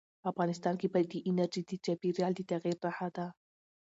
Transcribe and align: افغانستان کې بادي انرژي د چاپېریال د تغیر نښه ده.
افغانستان 0.31 0.75
کې 0.81 0.87
بادي 0.93 1.19
انرژي 1.29 1.61
د 1.65 1.71
چاپېریال 1.85 2.31
د 2.35 2.41
تغیر 2.51 2.77
نښه 2.83 3.07
ده. 3.15 3.25